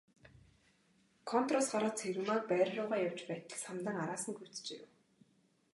Контороос 1.29 1.67
гараад 1.73 1.95
Цэрэгмааг 1.99 2.43
байр 2.51 2.67
руугаа 2.75 2.99
явж 3.07 3.21
байтал 3.29 3.59
Самдан 3.65 3.97
араас 4.03 4.23
нь 4.29 4.35
гүйцэж 4.37 4.67
ирэв. 4.75 4.91